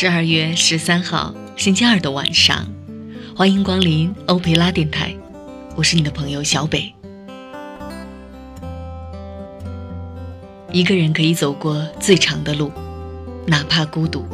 [0.00, 2.66] 十二月十三号星期二的晚上，
[3.36, 5.14] 欢迎光临欧培拉电台，
[5.76, 6.90] 我是你的朋友小北。
[10.72, 12.72] 一个人可以走过最长的路，
[13.46, 14.24] 哪怕孤独。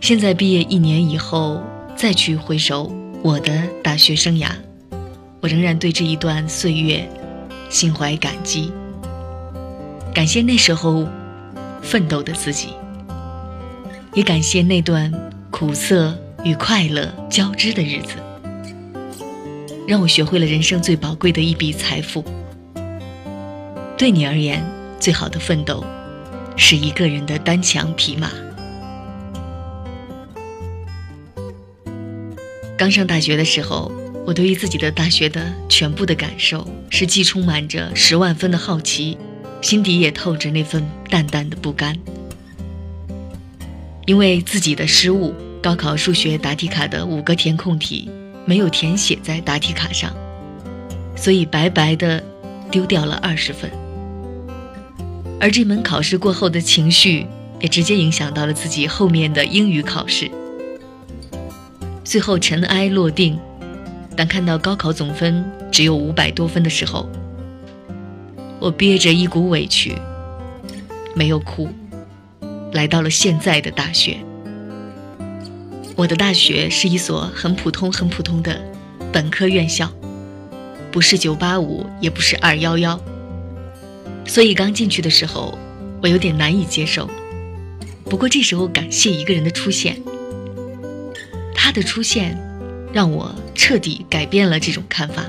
[0.00, 1.62] 现在毕业一年以后，
[1.94, 2.90] 再去回首
[3.22, 4.52] 我的大学生涯，
[5.42, 7.06] 我仍然对这一段岁月
[7.68, 8.72] 心怀感激，
[10.14, 11.06] 感谢那时候
[11.82, 12.68] 奋斗的自己。
[14.14, 15.10] 也感谢那段
[15.50, 18.16] 苦涩与快乐交织的日子，
[19.88, 22.22] 让我学会了人生最宝贵的一笔财富。
[23.96, 24.62] 对你而言，
[25.00, 25.82] 最好的奋斗，
[26.56, 28.30] 是一个人的单枪匹马。
[32.76, 33.90] 刚上大学的时候，
[34.26, 39.16] 我对于自己的大学的全部的感受，是既充满着十万分的好奇，
[39.62, 41.96] 心底也透着那份淡淡的不甘。
[44.06, 48.10] 因为自己的失误，高考数学答题卡的五个填空题
[48.44, 50.12] 没有填写在答题卡上，
[51.14, 52.22] 所以白白的
[52.70, 53.70] 丢掉了二十分。
[55.40, 57.26] 而这门考试过后的情绪，
[57.60, 60.30] 也直接影响到了自己后面的英语考试。
[62.04, 63.38] 最后尘埃落定，
[64.16, 67.08] 当看到高考总分只有五百多分的时候，
[68.58, 69.94] 我憋着一股委屈，
[71.14, 71.68] 没有哭。
[72.72, 74.16] 来到了现在的大学，
[75.94, 78.60] 我的大学是一所很普通、很普通的
[79.12, 79.92] 本科院校，
[80.90, 82.98] 不是九八五，也不是二幺幺，
[84.26, 85.58] 所以刚进去的时候，
[86.02, 87.08] 我有点难以接受。
[88.06, 90.02] 不过这时候感谢一个人的出现，
[91.54, 92.38] 他的出现，
[92.92, 95.24] 让我彻底改变了这种看法。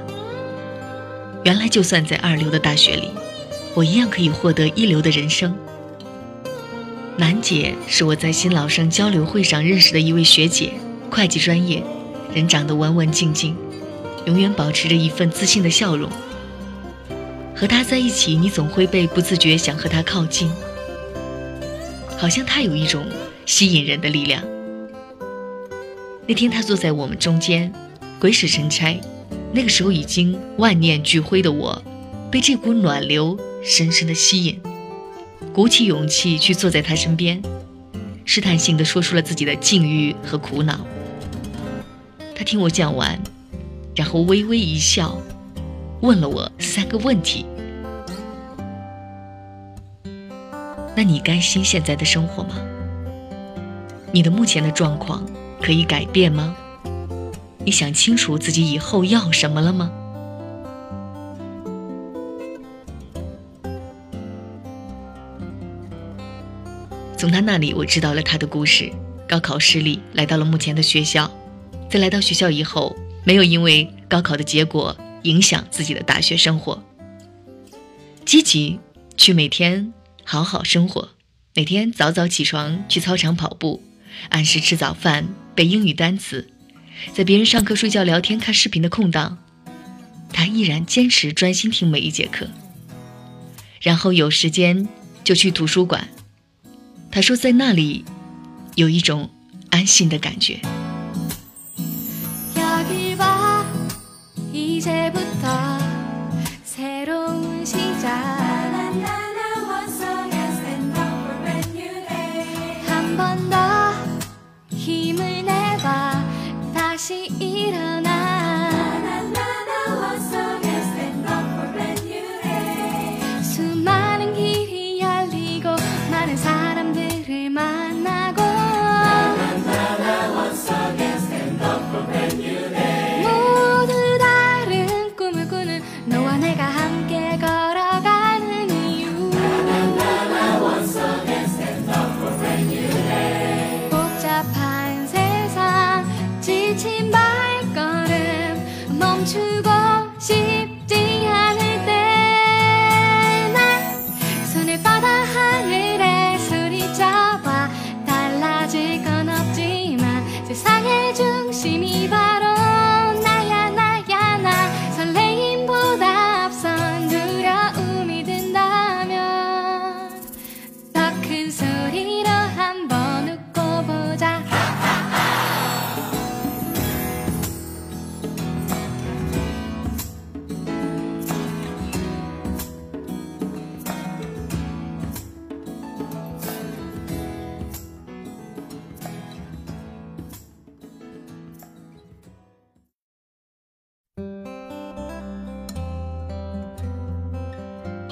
[1.44, 3.10] 原来就算在二流的大学里，
[3.76, 5.54] 我一样可以获得一流的人生。
[7.16, 10.74] 楠姐是我在新老生交流会上认识的一位学姐，
[11.12, 11.84] 会计专业，
[12.34, 13.56] 人长得文文静静，
[14.26, 16.10] 永远保持着一份自信的笑容。
[17.56, 20.52] 和她在一起，你总会被不自觉想和她靠近，
[22.18, 23.06] 好像她有一种
[23.46, 24.44] 吸引人的力量。
[26.26, 27.72] 那天她坐在我们中间，
[28.20, 29.00] 鬼使神差，
[29.54, 31.80] 那个时候已经万念俱灰的我，
[32.32, 34.60] 被这股暖流深深的吸引。
[35.54, 37.40] 鼓起勇气去坐在他身边，
[38.26, 40.80] 试探性的说出了自己的境遇和苦恼。
[42.36, 43.20] 他听我讲完，
[43.96, 45.16] 然后微微一笑，
[46.02, 47.46] 问了我三个问题：
[50.96, 52.56] 那你甘心现在的生活吗？
[54.12, 55.24] 你的目前的状况
[55.62, 56.56] 可以改变吗？
[57.64, 59.92] 你想清楚自己以后要什么了吗？
[67.24, 68.92] 从他那里，我知道了他的故事。
[69.30, 71.34] 高考失利，来到了目前的学校。
[71.90, 76.84] 在来到学校以后，没有因为高考的结果影响自己的大学生活。
[78.26, 78.78] 积极
[79.16, 79.94] 去每天
[80.26, 81.12] 好好生活，
[81.56, 83.82] 每天早早起床去操场跑步，
[84.28, 86.50] 按时吃早饭，背英语单词。
[87.14, 89.38] 在别人上课、睡觉、聊天、看视频的空档，
[90.34, 92.50] 他依然坚持专心听每一节课。
[93.80, 94.90] 然后有时间
[95.24, 96.10] 就去图书馆。
[97.16, 98.04] 他说，在那里
[98.74, 99.30] 有一种
[99.70, 100.60] 安心的感觉。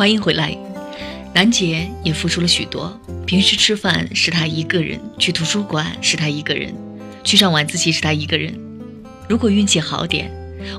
[0.02, 0.58] 欢迎回来。
[1.32, 6.74] 楠姐也付出了许多，平时吃饭是她一个人，去图书馆是她一个人，
[7.24, 8.52] 去上晚自习是她一个人。
[9.30, 10.32] 如果运气好点，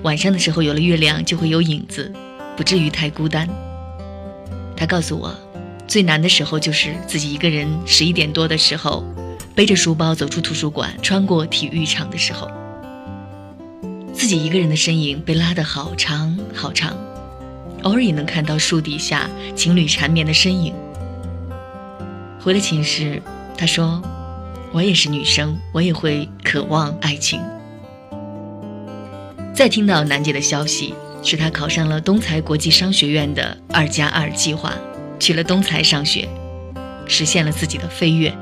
[0.03, 2.13] 晚上的时候有了月亮就会有影子，
[2.57, 3.49] 不至于太孤单。
[4.77, 5.33] 她告诉我，
[5.87, 9.05] 最难的时候就是自己一个人，十一点多的时候，
[9.55, 12.51] 背着书包走出图书馆，穿过体育场的时候。
[14.13, 16.97] 自己一个人的身影被拉得好长好长，
[17.83, 20.75] 偶尔也能看到树底下情侣缠绵的身影。
[22.41, 23.23] 回了寝室，
[23.57, 24.03] 他说
[24.73, 27.41] ：“我也是女生，我也会渴望爱情。”
[29.55, 34.73] 再听到楠姐的消息，是她考上了东财国际商学院的二加二计划，
[35.21, 36.29] 去了东财上学，
[37.07, 38.33] 实现了自己的飞跃，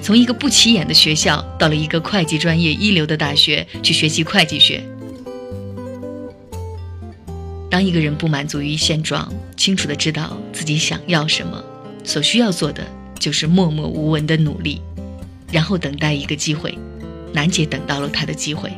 [0.00, 4.82] 从一个不起眼的学校到了一个会计专业一流的大学去学习会计学。
[7.76, 11.62] 当一个人不满足于现状，清楚的知道自己想要什么，
[12.04, 12.82] 所需要做的
[13.18, 14.80] 就是默默无闻的努力，
[15.52, 16.78] 然后等待一个机会。
[17.34, 18.72] 楠姐等到了她的机会。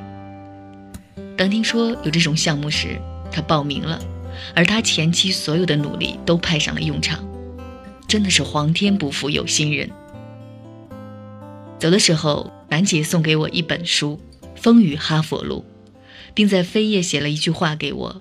[1.36, 3.00] 当听说有这种项目时，
[3.30, 4.02] 她报名了，
[4.52, 7.24] 而她前期所有的努力都派上了用场，
[8.08, 9.88] 真的是皇天不负有心人。
[11.78, 14.18] 走的时候，楠姐送给我一本书
[14.60, 15.64] 《风雨哈佛路》，
[16.34, 18.20] 并在扉页写了一句话给我。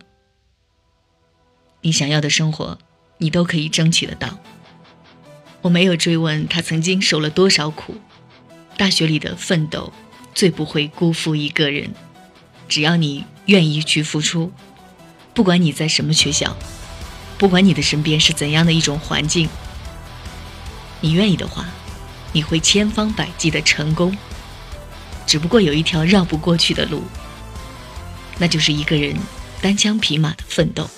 [1.82, 2.78] 你想要的生活，
[3.18, 4.38] 你都可以争取得到。
[5.62, 7.98] 我没有追问他曾经受了多少苦，
[8.78, 9.92] 大学里的奋斗，
[10.34, 11.94] 最不会辜负一个人。
[12.70, 14.52] 只要你愿意去付出，
[15.34, 16.56] 不管你在什么学校，
[17.38, 19.50] 不管你的身边是怎样的一种环境，
[21.02, 21.66] 你愿意的话，
[22.34, 24.16] 你会千方百计的成功。
[25.26, 27.04] 只不过有一条绕不过去的路，
[28.38, 29.16] 那就是一个人
[29.62, 30.90] 单枪匹马的奋斗。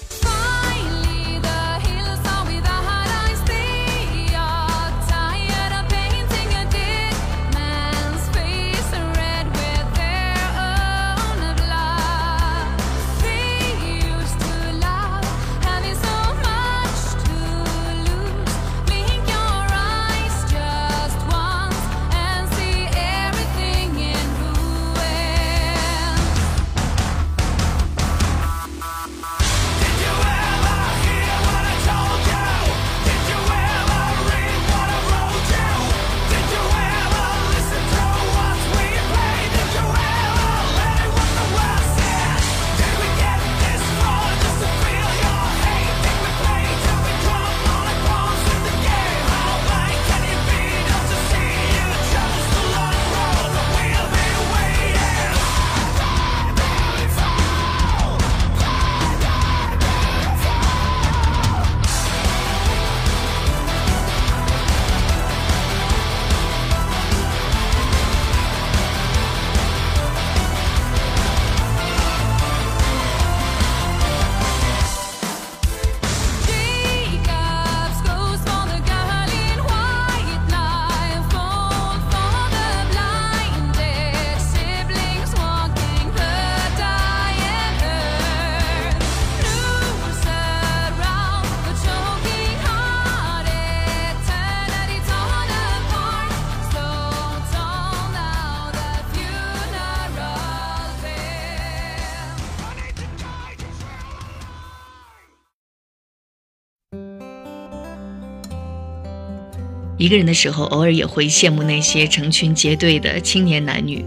[109.99, 114.05] 一个人的时候，偶尔也会羡慕那些成群结队的青年男女，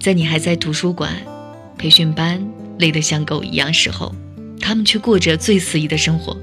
[0.00, 1.12] 在你还在图书馆、
[1.76, 2.42] 培训班
[2.78, 4.14] 累得像狗一样时候，
[4.58, 6.34] 他们却过着最肆意的生活。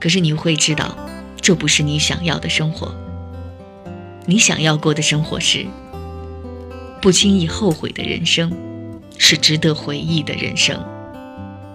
[0.00, 0.96] 可是你会知道，
[1.38, 2.94] 这不是你想要的生活。
[4.24, 5.66] 你想要过的生活是
[7.02, 8.50] 不轻易后悔的人生，
[9.18, 10.82] 是值得回忆的人生。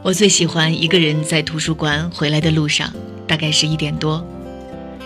[0.01, 2.91] 我最喜欢一个人在图书馆回来的路上，
[3.27, 4.25] 大概是一点多。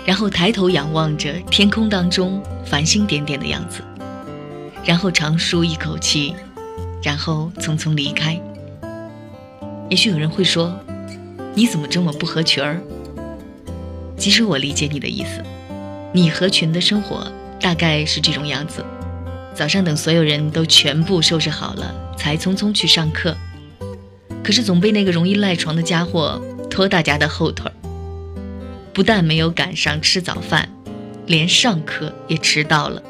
[0.06, 3.82] 然后抬头仰望着天空当中繁星点点的样子，
[4.84, 6.36] 然后长舒一口气，
[7.02, 8.40] 然后匆匆离开。
[9.90, 10.78] 也许有人会说
[11.56, 12.82] ：“你怎么这么不合群儿？”
[14.18, 15.42] 其实我理解你的意思，
[16.14, 18.84] 你合群的生活大概是这种样子：
[19.54, 23.36] 早上等所有人都全部收拾好了，才匆匆去上课，
[24.44, 27.74] 可是总被那个容易赖床的家伙拖大家的后腿儿。
[28.94, 30.70] 不但没有赶上吃早饭，
[31.26, 33.02] 连上课也迟到了。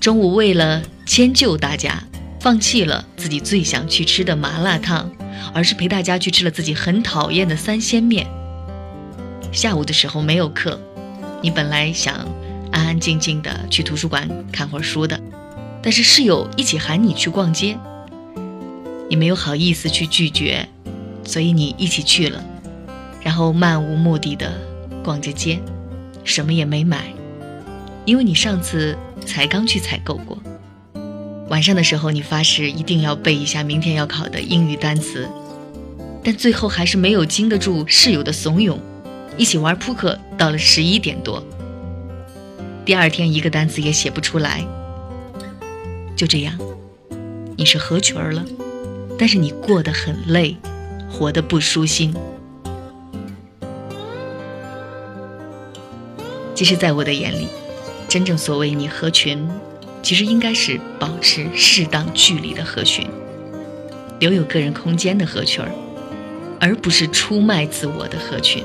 [0.00, 2.02] 中午为了迁就大家，
[2.40, 5.10] 放弃了自己最想去吃的麻辣烫，
[5.52, 8.26] 而是陪大家去吃了自己很讨厌的三鲜面。
[9.50, 10.80] 下午的时候没有课，
[11.40, 12.14] 你本来想
[12.70, 15.20] 安安静静的去图书馆看会儿书的，
[15.82, 17.76] 但是室友一起喊你去逛街，
[19.10, 20.68] 你没有好意思去拒绝，
[21.24, 22.42] 所以你一起去了，
[23.22, 24.52] 然后漫无目的的
[25.02, 25.60] 逛着街，
[26.24, 27.12] 什么也没买，
[28.04, 30.38] 因为你上次才刚去采购过。
[31.48, 35.28] 晚上的时候，你发誓一定要背一下明天要考的英语单词，
[36.24, 38.78] 但最后还是没有经得住室友的怂恿，
[39.36, 41.44] 一起玩扑克到了十一点多。
[42.84, 44.64] 第二天一个单词也写不出来。
[46.16, 46.56] 就这样，
[47.56, 48.44] 你是合群了，
[49.18, 50.56] 但是你过得很累，
[51.10, 52.14] 活得不舒心。
[56.54, 57.48] 其实，在我的眼里，
[58.08, 59.48] 真正所谓你合群。
[60.02, 63.06] 其实应该是保持适当距离的合群，
[64.18, 65.70] 留有个人空间的合群儿，
[66.58, 68.64] 而不是出卖自我的合群。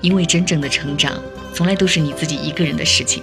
[0.00, 1.22] 因为真正的成长，
[1.52, 3.22] 从来都是你自己一个人的事情。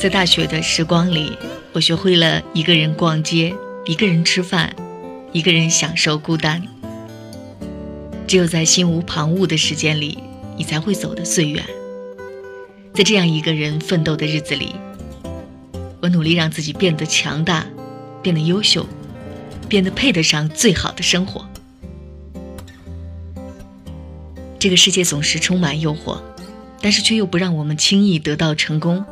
[0.00, 1.38] 在大学的时光里，
[1.72, 3.54] 我学会了一个人逛街，
[3.84, 4.74] 一个人吃饭，
[5.30, 6.60] 一个人享受孤单。
[8.26, 10.18] 只有在心无旁骛的时间里，
[10.60, 11.64] 你才会走得最远。
[12.92, 14.74] 在这样一个人奋斗的日子里，
[16.02, 17.66] 我努力让自己变得强大，
[18.20, 18.84] 变得优秀，
[19.70, 21.48] 变得配得上最好的生活。
[24.58, 26.20] 这个世界总是充满诱惑，
[26.82, 29.02] 但是却又不让我们轻易得到成功。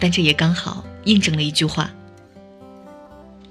[0.00, 1.92] 但这也刚好印证了一句话：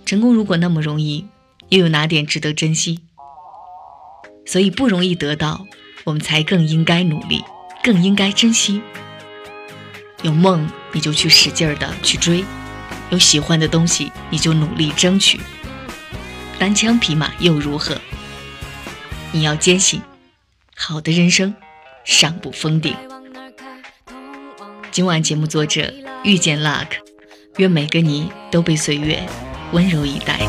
[0.06, 1.26] 成功如果那么容易，
[1.70, 3.00] 又有哪点值得珍惜？
[4.46, 5.66] 所以不容易得到，
[6.08, 7.44] 我们才更应该努力，
[7.84, 8.82] 更应该珍惜。
[10.22, 12.46] 有梦你就去使劲儿的去追，
[13.10, 15.38] 有喜欢的东西你就努力争取。
[16.58, 18.00] 单枪匹马又如何？
[19.34, 20.02] 你要坚信，
[20.78, 21.54] 好的人生
[22.06, 22.96] 尚不封顶。
[24.90, 26.88] 今晚节目作者遇见 Luck，
[27.58, 29.28] 愿每个你都被岁月
[29.74, 30.40] 温柔以待。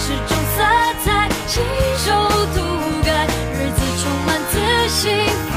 [0.00, 0.62] 是种色
[1.04, 1.60] 彩亲
[1.96, 2.12] 手
[2.54, 2.56] 涂
[3.04, 5.56] 改日子充满自信风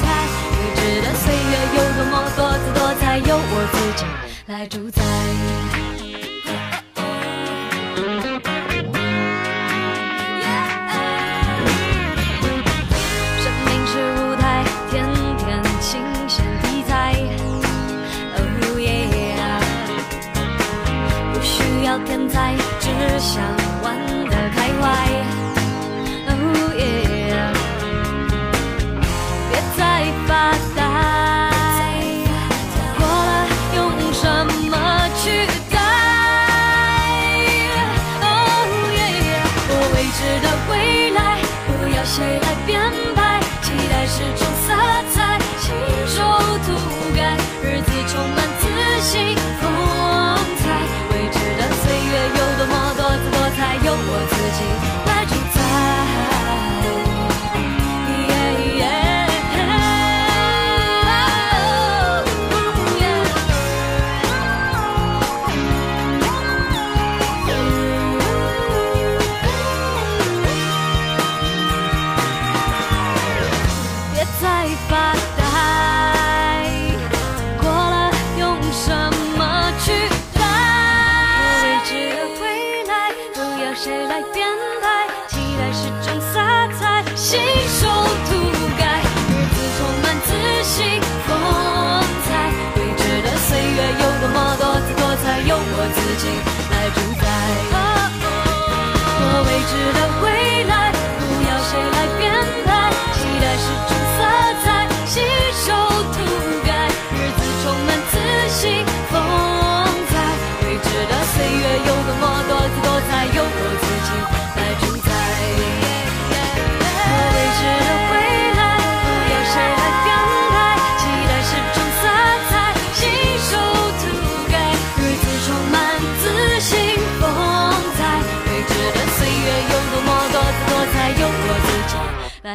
[0.00, 0.02] 采。
[0.52, 4.06] 未知的岁月有多么多姿多彩由我自己
[4.46, 6.09] 来主宰。
[21.40, 23.42] 不需要天才，只想
[23.82, 23.96] 玩
[24.28, 25.20] 得开怀。
[96.22, 96.49] magic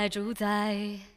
[0.10, 1.14] 主宰。